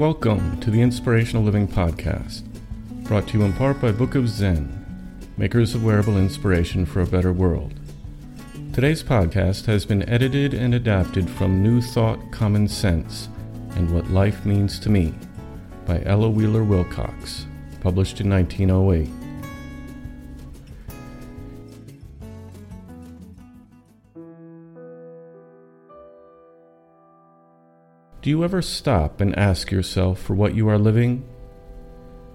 [0.00, 2.44] Welcome to the Inspirational Living Podcast,
[3.04, 7.06] brought to you in part by Book of Zen, makers of wearable inspiration for a
[7.06, 7.74] better world.
[8.72, 13.28] Today's podcast has been edited and adapted from New Thought Common Sense
[13.72, 15.12] and What Life Means to Me
[15.84, 17.44] by Ella Wheeler Wilcox,
[17.82, 19.19] published in 1908.
[28.22, 31.26] Do you ever stop and ask yourself for what you are living?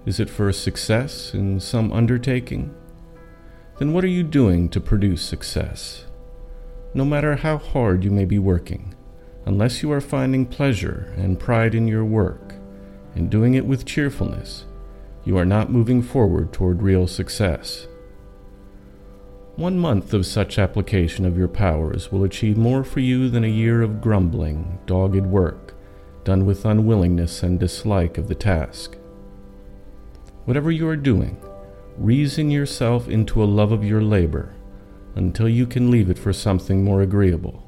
[0.07, 2.73] Is it for success in some undertaking?
[3.77, 6.05] Then what are you doing to produce success?
[6.95, 8.95] No matter how hard you may be working,
[9.45, 12.55] unless you are finding pleasure and pride in your work
[13.13, 14.65] and doing it with cheerfulness,
[15.23, 17.87] you are not moving forward toward real success.
[19.55, 23.47] One month of such application of your powers will achieve more for you than a
[23.47, 25.74] year of grumbling, dogged work,
[26.25, 28.97] done with unwillingness and dislike of the task.
[30.43, 31.37] Whatever you are doing,
[31.97, 34.53] reason yourself into a love of your labor
[35.15, 37.63] until you can leave it for something more agreeable.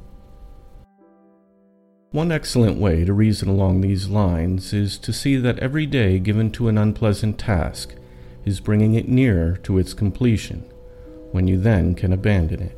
[2.11, 6.51] One excellent way to reason along these lines is to see that every day given
[6.51, 7.95] to an unpleasant task
[8.45, 10.61] is bringing it nearer to its completion,
[11.31, 12.77] when you then can abandon it.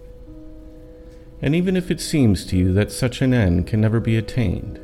[1.41, 4.79] And even if it seems to you that such an end can never be attained,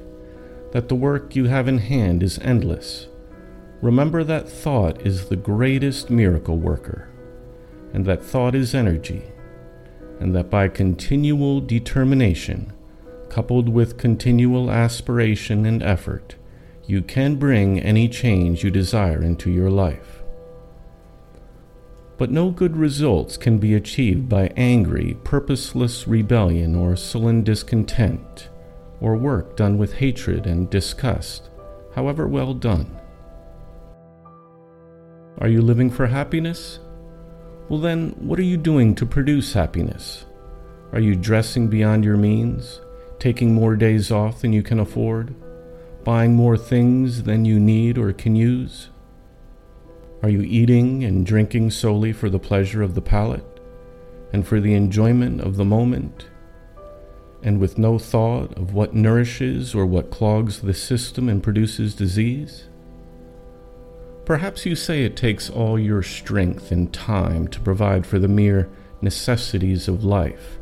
[0.71, 3.07] that the work you have in hand is endless,
[3.81, 7.07] remember that thought is the greatest miracle worker,
[7.93, 9.23] and that thought is energy,
[10.19, 12.73] and that by continual determination,
[13.29, 16.35] coupled with continual aspiration and effort,
[16.87, 20.23] you can bring any change you desire into your life.
[22.17, 28.47] But no good results can be achieved by angry, purposeless rebellion or sullen discontent,
[29.01, 31.49] or work done with hatred and disgust,
[31.93, 32.99] however well done.
[35.39, 36.79] Are you living for happiness?
[37.69, 40.25] Well, then, what are you doing to produce happiness?
[40.91, 42.79] Are you dressing beyond your means?
[43.19, 45.33] taking more days off than you can afford,
[46.03, 48.89] buying more things than you need or can use?
[50.21, 53.59] Are you eating and drinking solely for the pleasure of the palate
[54.33, 56.27] and for the enjoyment of the moment,
[57.45, 62.65] and with no thought of what nourishes or what clogs the system and produces disease?
[64.25, 68.69] Perhaps you say it takes all your strength and time to provide for the mere
[69.01, 70.57] necessities of life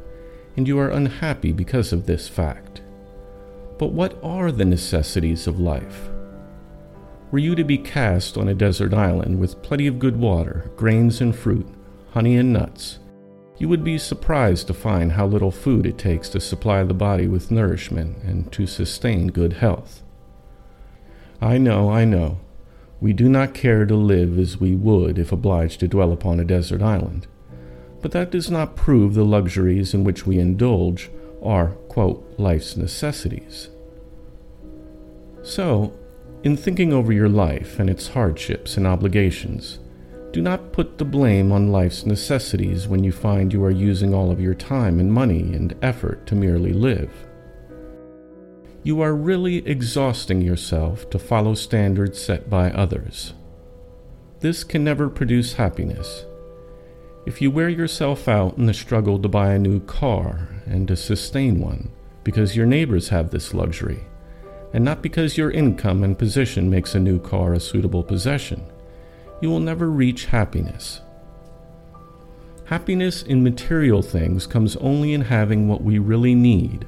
[0.55, 2.81] and you are unhappy because of this fact.
[3.77, 6.09] But what are the necessities of life?
[7.31, 11.19] Were you to be cast on a desert island with plenty of good water, grains
[11.19, 11.68] and fruit,
[12.12, 13.00] honey and nuts,
[13.57, 17.27] you would be surprised to find how little food it takes to supply the body
[17.27, 20.01] with nourishment and to sustain good health.
[21.41, 22.39] I know, I know,
[23.00, 26.45] we do not care to live as we would if obliged to dwell upon a
[26.45, 27.27] desert island
[28.03, 31.09] but that does not prove the luxuries in which we indulge
[31.41, 33.69] are, quote, life's necessities.
[35.41, 35.94] So,
[36.44, 39.79] in thinking over your life and its hardships and obligations,
[40.33, 44.31] do not put the blame on life's necessities when you find you are using all
[44.31, 47.12] of your time and money and effort to merely live.
[48.83, 53.33] you are really exhausting yourself to follow standards set by others.
[54.41, 56.25] This can never produce happiness.
[57.25, 60.97] If you wear yourself out in the struggle to buy a new car and to
[60.97, 61.89] sustain one
[62.25, 64.03] because your neighbors have this luxury,
[64.74, 68.65] and not because your income and position makes a new car a suitable possession,
[69.41, 71.01] you will never reach happiness.
[72.65, 76.85] Happiness in material things comes only in having what we really need,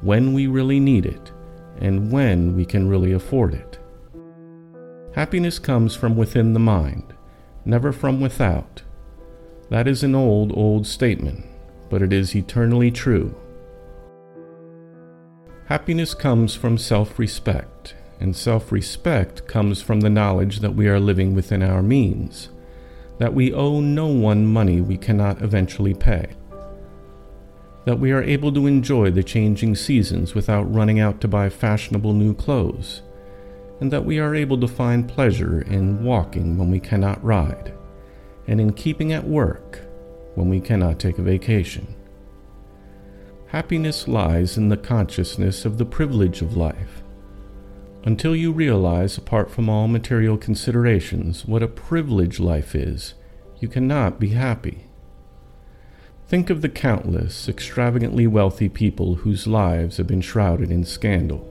[0.00, 1.32] when we really need it,
[1.80, 3.78] and when we can really afford it.
[5.14, 7.14] Happiness comes from within the mind,
[7.64, 8.82] never from without.
[9.70, 11.44] That is an old, old statement,
[11.90, 13.34] but it is eternally true.
[15.66, 21.00] Happiness comes from self respect, and self respect comes from the knowledge that we are
[21.00, 22.48] living within our means,
[23.18, 26.26] that we owe no one money we cannot eventually pay,
[27.84, 32.12] that we are able to enjoy the changing seasons without running out to buy fashionable
[32.12, 33.02] new clothes,
[33.80, 37.72] and that we are able to find pleasure in walking when we cannot ride,
[38.46, 39.80] and in keeping at work
[40.34, 41.94] when we cannot take a vacation.
[43.48, 46.97] Happiness lies in the consciousness of the privilege of life.
[48.04, 53.14] Until you realize, apart from all material considerations, what a privilege life is,
[53.58, 54.86] you cannot be happy.
[56.28, 61.50] Think of the countless, extravagantly wealthy people whose lives have been shrouded in scandal,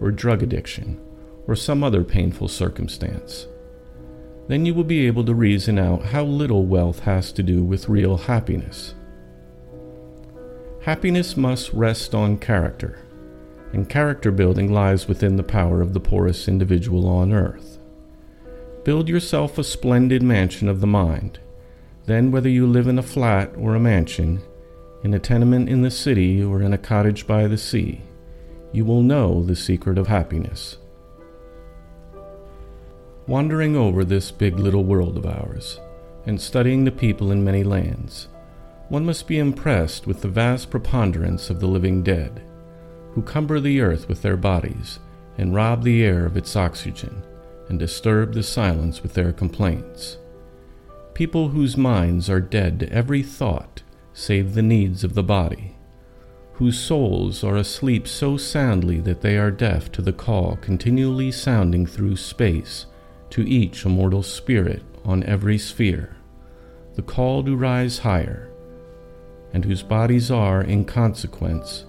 [0.00, 1.00] or drug addiction,
[1.46, 3.46] or some other painful circumstance.
[4.46, 7.88] Then you will be able to reason out how little wealth has to do with
[7.88, 8.94] real happiness.
[10.82, 13.03] Happiness must rest on character,
[13.74, 17.78] and character building lies within the power of the poorest individual on earth.
[18.84, 21.40] Build yourself a splendid mansion of the mind.
[22.06, 24.42] Then, whether you live in a flat or a mansion,
[25.02, 28.02] in a tenement in the city or in a cottage by the sea,
[28.72, 30.78] you will know the secret of happiness.
[33.26, 35.80] Wandering over this big little world of ours,
[36.26, 38.28] and studying the people in many lands,
[38.88, 42.42] one must be impressed with the vast preponderance of the living dead,
[43.14, 44.98] who cumber the earth with their bodies
[45.38, 47.22] and rob the air of its oxygen
[47.68, 50.18] and disturb the silence with their complaints.
[51.14, 53.82] People whose minds are dead to every thought
[54.12, 55.76] save the needs of the body,
[56.54, 61.86] whose souls are asleep so soundly that they are deaf to the call continually sounding
[61.86, 62.86] through space
[63.30, 66.16] to each immortal spirit on every sphere,
[66.94, 68.50] the call to rise higher
[69.52, 71.86] and whose bodies are, in consequence,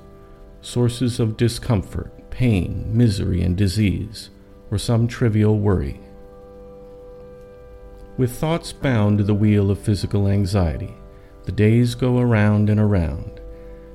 [0.65, 4.29] sources of discomfort, pain, misery, and disease,
[4.71, 5.99] or some trivial worry.
[8.17, 10.93] With thoughts bound to the wheel of physical anxiety,
[11.43, 13.39] the days go around and around,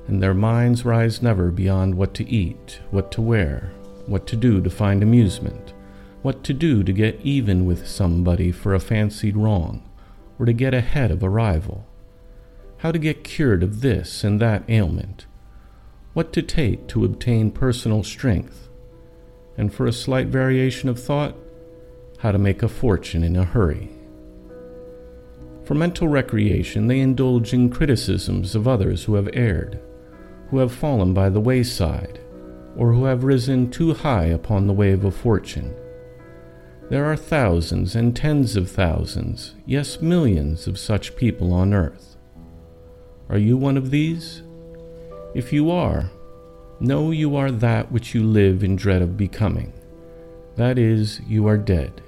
[0.07, 3.73] and their minds rise never beyond what to eat, what to wear,
[4.05, 5.73] what to do to find amusement,
[6.21, 9.89] what to do to get even with somebody for a fancied wrong,
[10.39, 11.85] or to get ahead of a rival
[12.81, 15.27] how to get cured of this and that ailment,
[16.13, 18.69] what to take to obtain personal strength,
[19.57, 21.35] and for a slight variation of thought,
[22.19, 23.89] how to make a fortune in a hurry.
[25.63, 29.79] For mental recreation, they indulge in criticisms of others who have erred,
[30.49, 32.19] who have fallen by the wayside,
[32.75, 35.73] or who have risen too high upon the wave of fortune.
[36.89, 42.17] There are thousands and tens of thousands, yes, millions of such people on earth.
[43.29, 44.43] Are you one of these?
[45.33, 46.11] If you are,
[46.81, 49.71] know you are that which you live in dread of becoming.
[50.57, 52.01] That is, you are dead.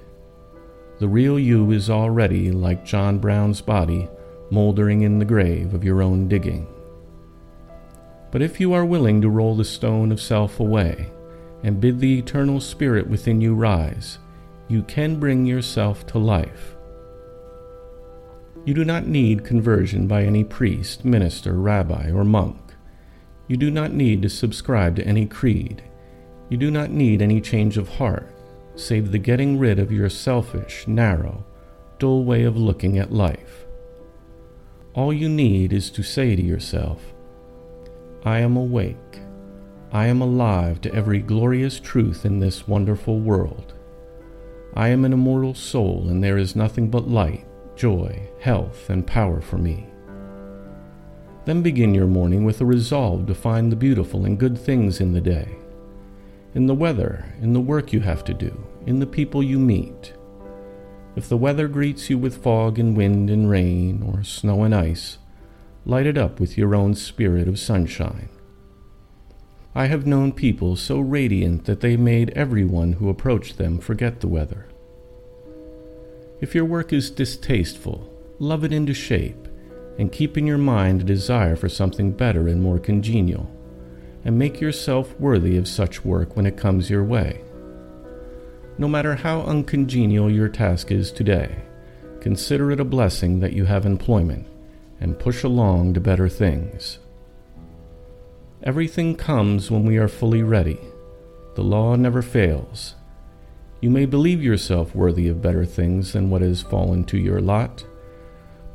[0.98, 4.08] The real you is already, like John Brown's body,
[4.50, 6.66] mouldering in the grave of your own digging.
[8.30, 11.10] But if you are willing to roll the stone of self away
[11.62, 14.18] and bid the eternal spirit within you rise,
[14.68, 16.76] you can bring yourself to life.
[18.66, 22.63] You do not need conversion by any priest, minister, rabbi, or monk.
[23.46, 25.82] You do not need to subscribe to any creed.
[26.48, 28.34] You do not need any change of heart,
[28.74, 31.44] save the getting rid of your selfish, narrow,
[31.98, 33.66] dull way of looking at life.
[34.94, 37.02] All you need is to say to yourself,
[38.24, 39.20] I am awake.
[39.92, 43.74] I am alive to every glorious truth in this wonderful world.
[44.74, 47.46] I am an immortal soul, and there is nothing but light
[47.76, 49.86] joy, health, and power for me.
[51.44, 55.12] Then begin your morning with a resolve to find the beautiful and good things in
[55.12, 55.56] the day,
[56.54, 60.14] in the weather, in the work you have to do, in the people you meet.
[61.16, 65.18] If the weather greets you with fog and wind and rain, or snow and ice,
[65.84, 68.30] light it up with your own spirit of sunshine.
[69.74, 74.28] I have known people so radiant that they made everyone who approached them forget the
[74.28, 74.66] weather.
[76.40, 79.48] If your work is distasteful, love it into shape,
[79.98, 83.50] and keep in your mind a desire for something better and more congenial,
[84.24, 87.40] and make yourself worthy of such work when it comes your way.
[88.76, 91.62] No matter how uncongenial your task is today,
[92.20, 94.46] consider it a blessing that you have employment,
[95.00, 96.98] and push along to better things.
[98.62, 100.80] Everything comes when we are fully ready.
[101.54, 102.94] The law never fails.
[103.80, 107.84] You may believe yourself worthy of better things than what has fallen to your lot,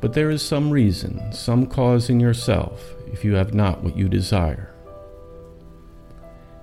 [0.00, 4.08] but there is some reason, some cause in yourself if you have not what you
[4.08, 4.74] desire.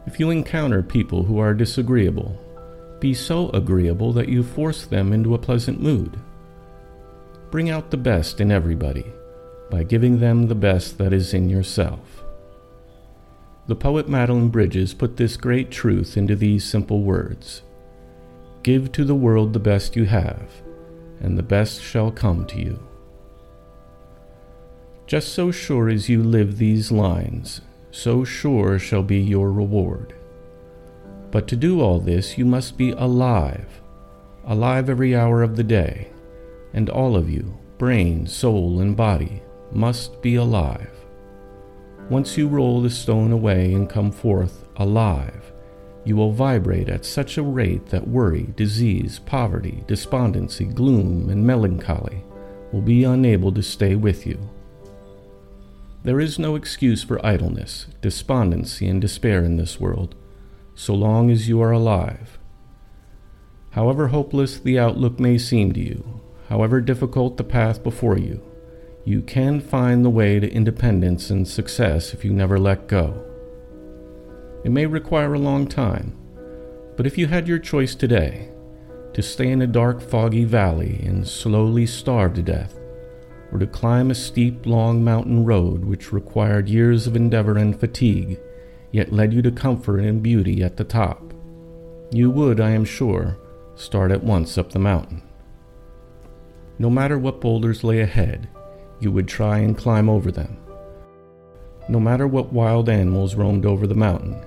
[0.06, 2.40] If you encounter people who are disagreeable,
[3.00, 6.18] be so agreeable that you force them into a pleasant mood.
[7.52, 9.06] Bring out the best in everybody
[9.70, 12.24] by giving them the best that is in yourself.
[13.68, 17.64] The poet Madeline Bridges put this great truth into these simple words
[18.64, 20.62] Give to the world the best you have,
[21.20, 22.87] and the best shall come to you.
[25.08, 27.62] Just so sure as you live these lines,
[27.92, 30.14] so sure shall be your reward.
[31.32, 33.82] But to do all this, you must be alive,
[34.46, 36.10] alive every hour of the day,
[36.74, 40.92] and all of you, brain, soul, and body, must be alive.
[42.10, 45.54] Once you roll the stone away and come forth alive,
[46.04, 52.26] you will vibrate at such a rate that worry, disease, poverty, despondency, gloom, and melancholy
[52.74, 54.38] will be unable to stay with you.
[56.08, 60.16] There is no excuse for idleness, despondency, and despair in this world
[60.74, 62.40] so long as you are alive.
[63.72, 68.42] However hopeless the outlook may seem to you, however difficult the path before you,
[69.04, 73.22] you can find the way to independence and success if you never let go.
[74.64, 76.18] It may require a long time,
[76.96, 78.50] but if you had your choice today
[79.12, 82.80] to stay in a dark, foggy valley and slowly starve to death,
[83.58, 88.40] to climb a steep, long mountain road which required years of endeavor and fatigue,
[88.92, 91.34] yet led you to comfort and beauty at the top,
[92.12, 93.38] you would, I am sure,
[93.76, 95.22] start at once up the mountain.
[96.80, 98.48] No matter what boulders lay ahead,
[99.00, 100.58] you would try and climb over them.
[101.90, 104.44] No matter what wild animals roamed over the mountain,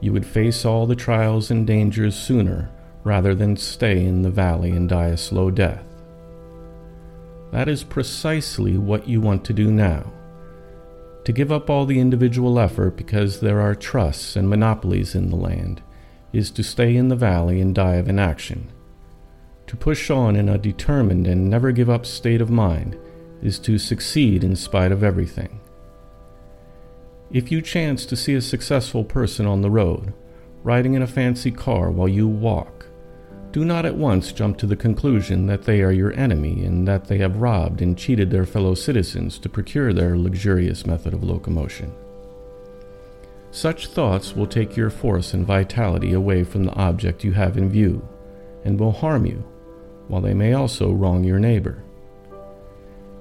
[0.00, 2.70] you would face all the trials and dangers sooner
[3.04, 5.84] rather than stay in the valley and die a slow death.
[7.54, 10.12] That is precisely what you want to do now
[11.24, 15.36] to give up all the individual effort because there are trusts and monopolies in the
[15.36, 15.80] land
[16.32, 18.72] is to stay in the valley and die of inaction.
[19.68, 22.98] To push on in a determined and never give up state of mind
[23.40, 25.60] is to succeed in spite of everything.
[27.30, 30.12] If you chance to see a successful person on the road,
[30.64, 32.73] riding in a fancy car while you walk,
[33.54, 37.04] do not at once jump to the conclusion that they are your enemy and that
[37.04, 41.94] they have robbed and cheated their fellow citizens to procure their luxurious method of locomotion.
[43.52, 47.70] Such thoughts will take your force and vitality away from the object you have in
[47.70, 48.04] view
[48.64, 49.44] and will harm you,
[50.08, 51.84] while they may also wrong your neighbor.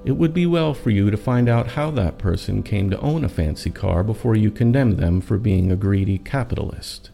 [0.04, 3.24] It would be well for you to find out how that person came to own
[3.24, 7.12] a fancy car before you condemn them for being a greedy capitalist.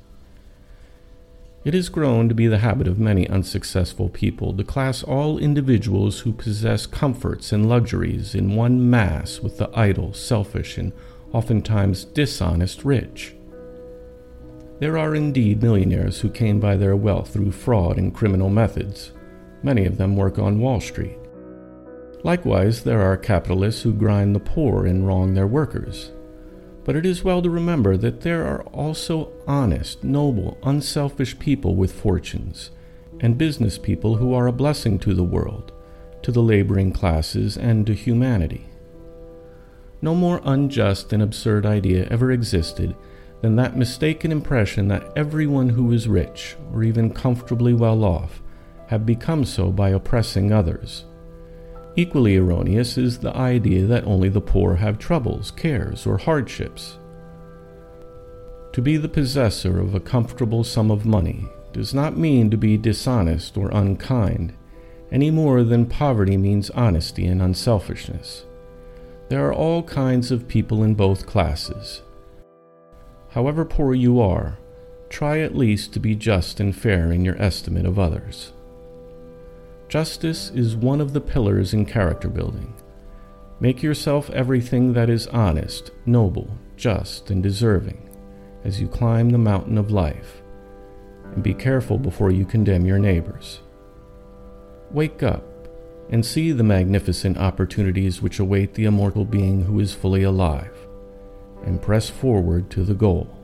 [1.66, 6.22] It has grown to be the habit of many unsuccessful people to class all individuals
[6.22, 10.94] who possess comforts and luxuries in one mass with the idle, selfish, and
[11.34, 13.36] oftentimes dishonest rich.
[14.80, 19.12] There are indeed millionaires who came by their wealth through fraud and criminal methods.
[19.62, 21.18] Many of them work on Wall Street.
[22.24, 26.12] Likewise, there are capitalists who grind the poor and wrong their workers.
[26.84, 31.92] But it is well to remember that there are also honest, noble, unselfish people with
[31.92, 32.72] fortunes,
[33.20, 35.72] and business people who are a blessing to the world,
[36.24, 38.66] to the laboring classes, and to humanity.
[40.02, 42.96] No more unjust and absurd idea ever existed
[43.42, 48.42] than that mistaken impression that everyone who is rich, or even comfortably well off,
[48.88, 51.06] have become so by oppressing others.
[51.96, 56.98] Equally erroneous is the idea that only the poor have troubles, cares, or hardships.
[58.74, 62.78] To be the possessor of a comfortable sum of money does not mean to be
[62.78, 64.54] dishonest or unkind,
[65.12, 68.46] any more than poverty means honesty and unselfishness.
[69.30, 72.02] There are all kinds of people in both classes.
[73.30, 74.58] However poor you are,
[75.10, 78.54] try at least to be just and fair in your estimate of others.
[79.90, 82.76] Justice is one of the pillars in character building.
[83.60, 88.08] Make yourself everything that is honest, noble, just, and deserving,
[88.64, 90.44] as you climb the mountain of life.
[91.34, 93.62] And be careful before you condemn your neighbors.
[94.92, 95.44] Wake up
[96.12, 100.88] and see the magnificent opportunities which await the immortal being who is fully alive,
[101.66, 103.39] and press forward to the goal.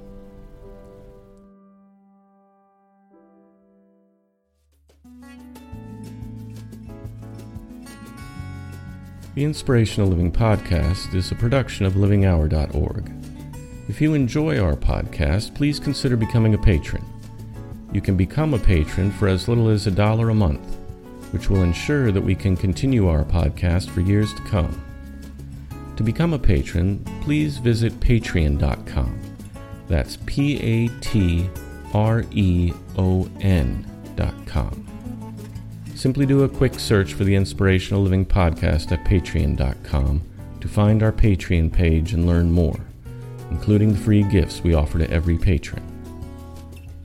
[9.35, 13.11] The Inspirational Living Podcast is a production of livinghour.org.
[13.89, 17.03] If you enjoy our podcast, please consider becoming a patron.
[17.91, 20.77] You can become a patron for as little as a dollar a month,
[21.31, 24.81] which will ensure that we can continue our podcast for years to come.
[25.97, 29.19] To become a patron, please visit patreon.com.
[29.89, 31.49] That's P A T
[31.93, 34.84] R E O N.com.
[36.05, 40.21] Simply do a quick search for the Inspirational Living Podcast at patreon.com
[40.61, 42.79] to find our Patreon page and learn more,
[43.49, 45.81] including the free gifts we offer to every patron.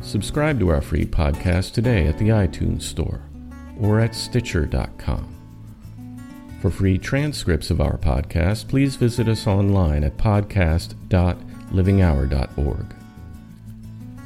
[0.02, 3.22] Subscribe to our free podcast today at the iTunes Store
[3.80, 5.34] or at Stitcher.com.
[6.60, 12.94] For free transcripts of our podcast, please visit us online at podcast.livinghour.org.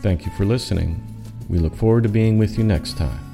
[0.01, 1.01] Thank you for listening.
[1.49, 3.34] We look forward to being with you next time.